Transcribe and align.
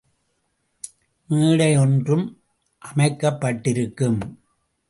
மேடை 1.29 1.75
ஒன்றும் 1.75 2.25
அமைக்கப்பட்டிருக்கும். 2.79 4.19